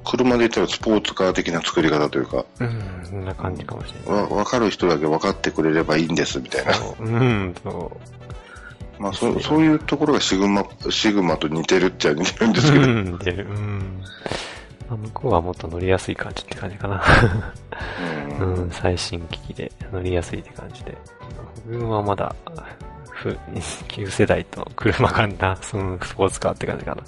[0.05, 4.23] 車で言ったらスポーツカー的な作り方というか、うん、そんな感じかもしれない。
[4.23, 6.73] わ、わかる人だけ分かってくれればいいんです、みたいな。
[6.73, 7.97] そううん、そ
[8.99, 12.73] まあ、そそういうところがシグマ、シグマと似てるっちゃ似てるんですう。
[12.73, 12.85] けど。
[12.85, 13.47] うん、出る。
[13.47, 14.01] うん。
[14.87, 17.03] まあ、向こうはもっと乗りやすい感じって感じかな。
[18.39, 20.95] うんうん、最新機器で乗りやすいって感じで。
[21.65, 22.35] 自分はまだ、
[23.15, 23.37] ふ、
[23.87, 27.03] 旧世代と車がな、 そのスポーツカーって感じかな。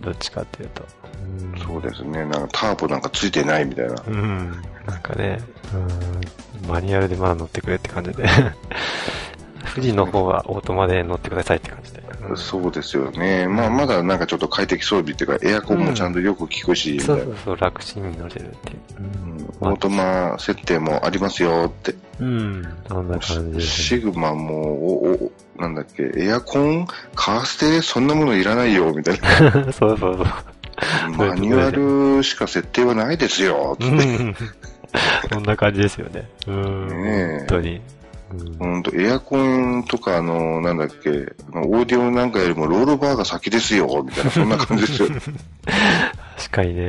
[0.00, 0.84] どっちかっていうと。
[1.22, 2.24] うんそうですね。
[2.24, 3.94] なんかターボなんかついてないみたいな。
[4.06, 4.50] うん。
[4.86, 5.38] なんかね、
[5.72, 8.24] うん、マニュアルでまだ乗ってくれって感じで。
[9.74, 12.02] 富士の方はオートマで乗ってくださいって感じで。
[12.30, 13.46] うんそうですよね。
[13.48, 18.78] まあ、まだなんかちょっと快適装備っていうか、エアコンもちゃんとよく効くし、みたいうなそそうそう、楽ちんに乗れるっていう。
[18.98, 19.28] うん
[19.60, 21.94] オートマ設定もありますよって。
[22.20, 22.62] うん。
[22.88, 29.64] そんな感じですシグマも、お、お、なんだっけ、エアコンカーステそんなものいらないよ、みたいな。
[29.64, 29.72] ね。
[29.72, 30.26] そうそうそう。
[31.16, 33.94] マニュアルしか設定はないですよ、つって。
[33.94, 34.36] うん。
[35.32, 36.28] そんな感じですよね。
[36.46, 36.88] うん。
[36.88, 37.80] ねえ本当に。
[38.32, 45.08] うんほんと、エアコンとか、あの、なんだっけ、オーディオなんかよりもロールバーが先ですよ、みたいな、そんな感じですよ。
[46.36, 46.84] 確かにね。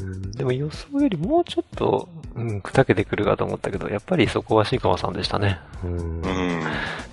[0.00, 5.58] うんでも予想よりもうちょっと、うん、砕けてくるかと思ったけど、やっぱりそこはシグマさんでしたね。
[5.84, 6.22] うん。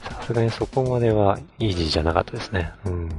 [0.03, 2.71] さすがにそこまではイージーじゃなかったですね。
[2.85, 3.09] うん。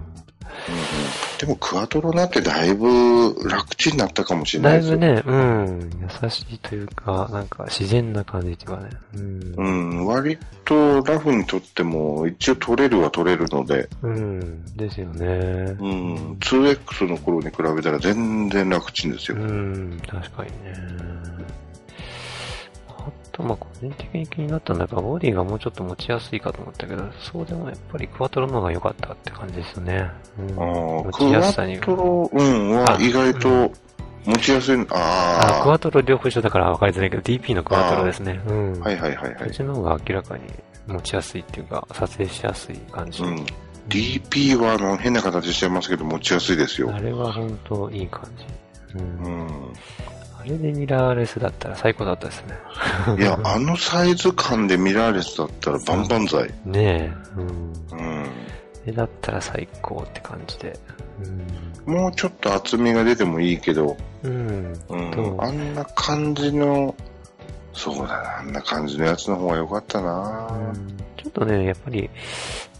[1.38, 4.98] でも、クワトロになってだいぶ楽ちんになったかもしれないですよ。
[4.98, 5.90] だいぶね、うん、
[6.22, 8.90] 優しいというか、なんか自然な感じっていうかね。
[9.14, 9.54] うん。
[9.56, 14.64] うん、割とラフにとっても一応取れるは取れるので、うん。
[14.76, 15.26] ですよね。
[15.26, 19.36] うん、2X の頃に比べたら全然楽ちんですよ。
[19.38, 20.74] うん、確かにね。
[23.06, 30.10] あと、まあ、個人的に気になったんだが、ボディがもうちょっと持ちやすいかと思ったけど、そうでもやっぱりクワトロの方が良かったって感じですよね。
[30.38, 30.54] うん、あ
[31.04, 31.78] 持ちやワすさに。
[31.80, 33.72] トロ、うん、はあ意外と
[34.24, 38.40] 持ちやすい、ああ、クワトロ両方一緒だから分かりづらいけど、DP のクワトロですね。
[38.46, 38.76] うん。
[38.82, 39.50] あ、はいはいはいはこっい。
[39.52, 40.42] ちの方が明らかに
[40.88, 43.22] 持ちやすいっていうか、撮影しやすい感じ。
[43.22, 43.46] うん。
[43.88, 46.98] DP はあの変な形してますけど持ちやすいですよあ。
[46.98, 48.98] れは本当いい感じ。
[48.98, 49.28] うんう。
[49.44, 49.72] ん。
[50.46, 52.54] あれでミラーレスだったら最高だったですね。
[53.18, 56.54] いや、あのサイズ感でミラーレスだったらバンバン剤。
[56.64, 57.12] ねえ。
[57.36, 57.72] うん。
[57.90, 58.26] うん。
[58.86, 60.78] えだったら最高って感じで。
[61.84, 64.72] もうちょっと厚みが出てもいいけど、うん。
[64.88, 65.36] うん。
[65.42, 66.94] あんな感じの、
[67.72, 72.08] そうだな、あんな感じのやつの方が良かったな、うんちょっとね、やっぱり、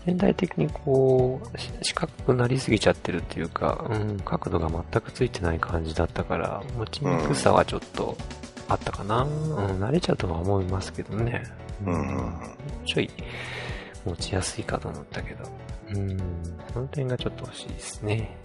[0.06, 8.16] 全体的にこう、し四角くなりすぎちゃってるっていうか、うん、角度が全くついてない感じだったから、持ちにくさはちょっと
[8.68, 9.22] あったかな。
[9.22, 11.42] うん、慣れちゃうとは思いますけどね。
[11.84, 12.32] うん
[12.86, 13.10] ちょい
[14.06, 15.44] 持ちやすいかと思ったけど。
[15.94, 16.18] うん、
[16.72, 18.36] その点がちょっと欲しいですね。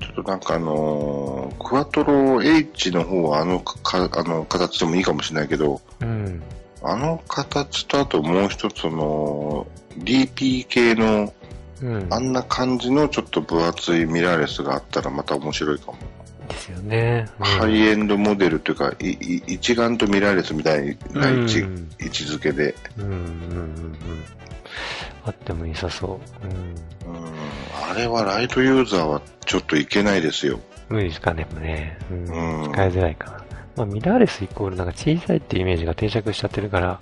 [0.00, 6.42] ちょっとなんかあのークワトロ H の方はあのかあの形でもいいかもしれないけど、うん。
[6.82, 6.90] うん。
[6.90, 9.66] あの形とあともう一つの
[9.98, 11.32] DP 系の
[11.80, 12.06] うん。
[12.10, 15.98] あんな感じのちょっと分厚いミラーレスがあったらまた面白いかも。
[16.48, 17.28] ですよね。
[17.38, 23.96] うんハイエンドモデルというか、いい一眼とミラーレスみたいな位置,、うん位置づけで、うんうんうんうん。
[25.24, 26.46] あっても良さそう。
[26.46, 27.14] うん。
[27.14, 27.32] うん、
[27.90, 30.58] あれはライトユーザーはちょっといけないですよ。
[30.88, 31.98] 無理ですかね、もね。
[32.10, 32.64] うん。
[32.64, 33.37] うん使いづらいかな。
[33.78, 36.98] まあ、ミラーレスイコールなんか小さいってイメージが定着しちゃってるから、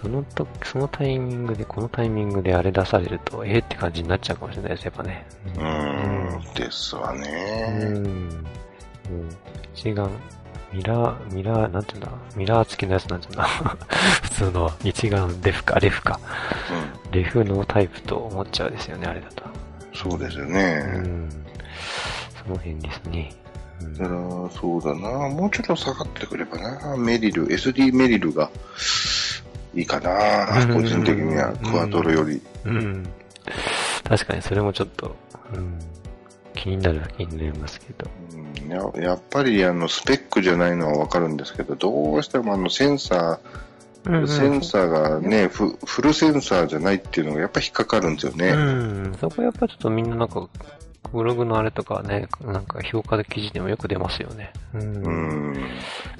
[0.00, 5.26] そのと、そのタイミングで、このタイミングであれ出されると、ええって感じになっちゃうかもしれないです、やっぱね。
[5.56, 7.88] うん、ですわうね。
[7.88, 7.96] ん。
[7.96, 8.44] うん。
[9.74, 10.08] 一眼、
[10.72, 13.44] ミラー、ミラー、なんていうんだ、ミラー付きのやつなんていうんだ？
[14.22, 16.20] 普通のは一眼レフか、レフか。
[17.04, 19.42] うん、レフのタイプと思っちゃうですよね、あれだと。
[19.94, 20.76] そうですようね。
[20.78, 21.28] ん。
[22.44, 23.30] その辺ですね。
[23.84, 25.28] うんだから、そうだな。
[25.28, 26.96] もうちょっと下がってくればな。
[26.96, 28.50] メリル、SD メリルが
[29.74, 30.62] いいかな。
[30.62, 32.40] うん個人的には、クワトロより。
[32.64, 33.06] うん。
[34.04, 35.16] 確かにそれもちょっと、
[35.54, 35.78] うん、
[36.54, 38.10] 気になるは気になりますけど。
[38.34, 48.52] うんややっぱりあのスペックじゃないのはわかるんですけど、どうしてもあのセンサー、センサーがね、フフルセンサーじゃないっていうのがやっぱ引っかかるんですようね。
[48.52, 49.14] ん。
[49.20, 50.48] そこやっぱちょっとみんななんか、
[51.10, 54.52] ブログのあれとかね、なんか評価で記事でもよく出ますよね。
[54.74, 54.82] うん。
[54.82, 55.10] う
[55.58, 55.64] ん。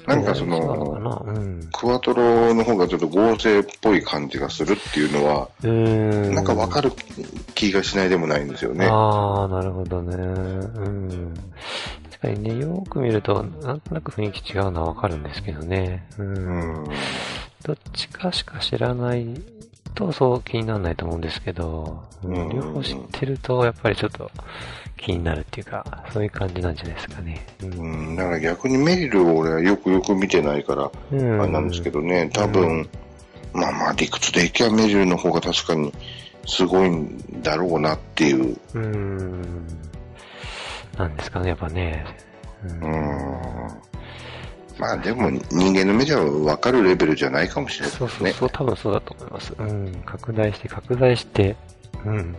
[0.05, 1.69] なんかそのうん。
[1.71, 6.35] クワトロの方がちょっと合成っぽい感じがするっていうのは、うん。
[6.35, 6.91] なんかわかる
[7.55, 8.85] 気がしないでもないんですよね。
[8.85, 10.15] ああ、なるほどね。
[10.15, 10.19] う
[10.89, 11.33] ん。
[12.11, 16.07] 確かにね、よーく見ると、なんとなく雰囲気違うのはわかるんですけどね。
[16.19, 16.23] う。
[16.23, 16.85] うんん。
[17.63, 19.25] どっちかしか知らない
[19.93, 24.29] とそう気にならないと思うんですけど、うん両方知ってるとやっぱりちょっと
[24.97, 27.45] 気になるっていうか、そういう感じなんじゃないですかね。
[27.61, 27.65] う。
[27.65, 32.89] うんん、だから逆にメリルを俺はよくよく見てないから、うんあれなんですけどね、多分、
[33.53, 35.93] まあまあ理屈でいけばメリルの方が確かに
[36.45, 38.57] すごいんだろうなっていう。
[38.73, 39.67] うん。
[40.97, 42.05] なんですかね、やっぱね。
[42.63, 43.92] ううん。
[44.83, 48.09] まあでも人間の目じゃ分かるレベルじゃないかもしれないですね。
[48.09, 49.53] そうそうそう、多分そうだと思います。
[49.57, 50.03] うん。
[50.05, 51.55] 拡大して、拡大して、
[52.05, 52.35] うん。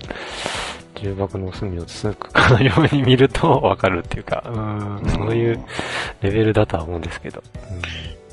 [0.94, 5.64] 重箱の隅をつくかのように見るとわかるっていうか、うん、そういう
[6.20, 7.42] レベルだとは思うんですけど。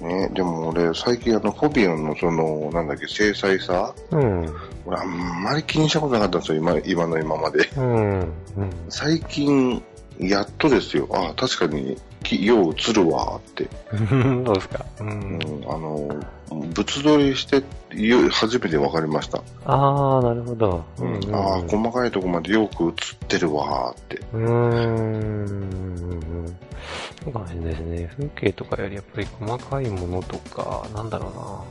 [0.02, 4.54] ね、でも俺、最近あの、フォビオンのその、なんだっけ、精細さうん。
[4.86, 7.70] 俺あんまり気にしたことなかったんですよ、今、今の今まで。
[7.78, 8.20] うん。
[8.20, 8.30] うん。
[8.90, 9.82] 最近、
[10.20, 11.08] やっとですよ。
[11.14, 13.68] あ確かに、きよう映るわって。
[14.44, 15.04] どうですかう。
[15.04, 16.10] うんん、あの、
[16.50, 17.64] 物撮りして、
[17.96, 19.40] よ初めて分かりました。
[19.66, 20.84] ああ、なるほど。
[21.00, 22.92] うんああ、細かいとこまでよく映っ
[23.28, 24.22] てるわって。
[24.34, 26.56] うーん。
[27.24, 28.10] そうかもしれないですね。
[28.18, 31.64] 風景とかよりやっぱり細かいものとか、なんだろうな。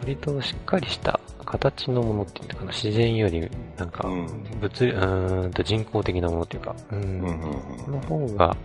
[0.00, 4.26] 割としっかりした形のものっていうのかな、自然より、なんか、うん
[4.60, 6.98] 物理、うーんと人工的なものっていうか、うん。
[6.98, 7.32] うんうんうん
[7.84, 8.56] この方が、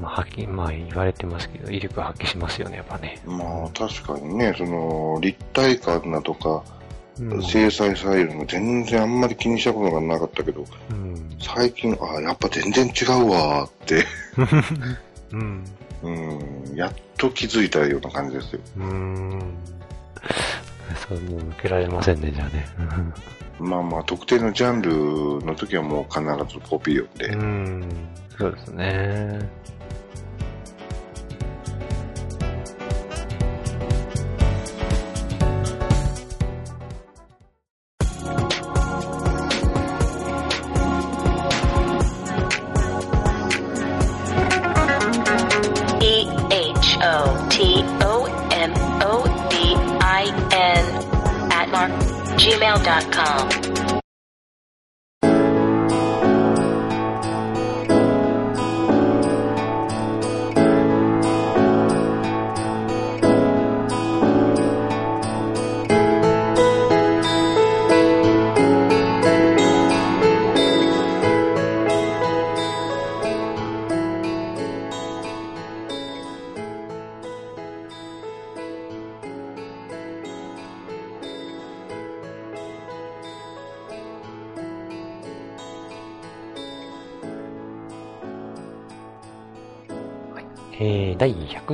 [0.00, 3.20] まあ、発揮、まあ言われてますけど、威力発揮しますよね、やっぱね。
[3.26, 6.64] まあ確かにね、その立体感だとか、
[7.20, 7.42] うん。
[7.42, 11.36] 精細さいるの全然あんまり気にしたことがなかったけど、うん。
[11.38, 14.06] 最近、あやっぱ全然違うわーって、
[15.32, 15.64] うん。
[16.02, 18.60] うん、やっと気づいたような感じですよ。
[18.78, 19.54] うーん。
[21.08, 22.66] そう、もう抜けられませんね、じゃあね。
[23.58, 27.88] まあまあ、特定のジャンルの時はもう必ずコピー読んで、うん。
[28.38, 29.50] そうですね。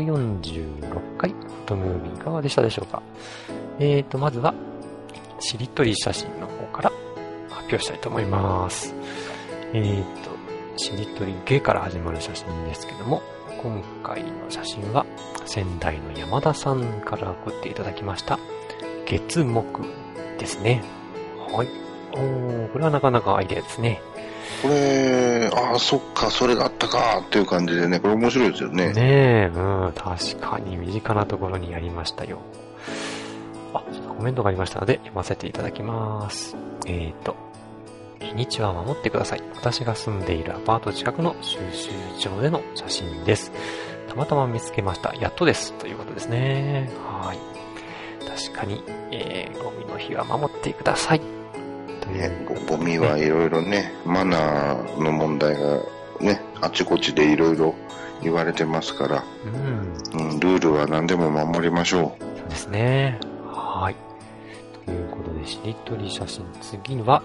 [0.01, 2.19] 146回フォトムービーい？
[2.19, 3.03] かがでしたでしょうか？
[3.79, 4.55] えーと、まずは、
[5.41, 6.93] しりとり写真の方から
[7.51, 8.95] 発表したいと思います。
[9.73, 10.31] えーと、
[10.77, 13.23] しりとりゲから始まる写真ですけども、
[13.63, 15.05] 今回の写真は、
[15.45, 18.39] 仙台の山田さんから送っていただきました、
[19.07, 19.83] 月木
[20.39, 20.83] ですね。
[21.53, 21.69] はい。
[22.15, 24.01] おー、これはなかなかアイデアですね。
[24.63, 28.93] これ、ああ、そっか、それがあったかっていう感じでね、これ面白いですよね。
[28.93, 32.41] ねえ、うん、確かに身近なところにありましたよ。
[33.75, 33.83] あ、
[34.17, 36.57] コメントがありましたので読ませていただきます。
[36.87, 37.37] えーと、
[38.21, 39.43] 日にちは守ってください。
[39.55, 41.91] 私が住んでいるアパート近くの収集
[42.21, 43.53] 場での写真です。
[44.09, 45.15] たまたま見つけました。
[45.15, 45.73] やっとです。
[45.75, 46.91] ということですね。
[47.05, 47.39] はい。
[48.27, 51.21] 確かに、えー、ゴミの日は守ってください。
[52.07, 55.83] といねう、ゴミはいろいろね、マナーの問題が
[56.21, 57.75] ね、あちこちでいろいろ
[58.23, 59.25] 言われてますから、
[60.15, 60.31] うん。
[60.31, 63.19] うん、ルールは何でも守りましょそうですね。
[63.45, 63.97] はい。
[64.85, 67.23] ということで、しりとり写真、次は、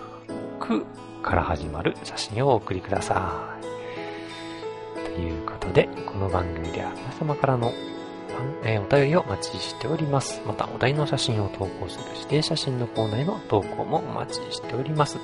[0.59, 0.86] く
[1.21, 5.01] から始まる写真をお送りください。
[5.15, 7.71] ということで、この番組では皆様からの、
[8.64, 10.42] えーお便りをお待ちしております。
[10.46, 15.20] また、お題の写真を投稿する指定写真のコーナーへの投稿もお待ちしております。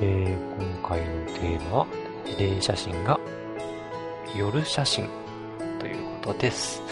[0.00, 1.86] えー今回のテーマは、
[2.24, 3.18] 指定写真が
[4.36, 5.08] 夜写真
[5.78, 6.82] ということです。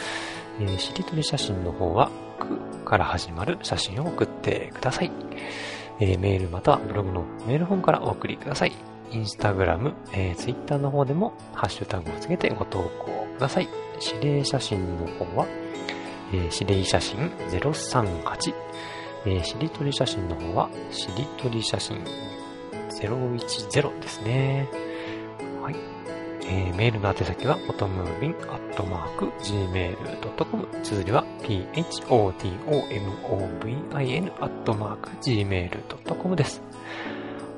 [0.61, 5.11] えーしりとり写真の方は、くから始まる写真を送ってください。
[6.01, 8.73] えーメールまたはブログのメールフォームからお送りください。
[9.13, 13.69] インスタグラム、えー、ツイッターの方でもハッシュタグをつけてご投稿ください。
[14.01, 15.47] 指令写真の方は、
[16.33, 18.55] えー指令写真038、
[19.27, 22.03] えーしりとり写真の方は、しりとり写真
[23.01, 24.69] 010ですね。
[25.63, 25.75] はい。
[26.49, 30.69] えーメールの宛先は、フォトムービンアットマーク gmail.com。
[30.83, 36.63] 綴りは、photomovin アットマーク gmail.com です。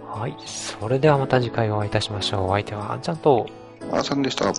[0.07, 0.35] はい。
[0.47, 2.45] それではまた次回お会いいたしましょう。
[2.47, 3.47] お相手はあんちゃんと、
[3.93, 4.53] あーさんでした。